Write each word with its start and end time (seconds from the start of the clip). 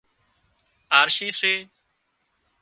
آرشِي 0.99 1.29
سي 1.39 1.53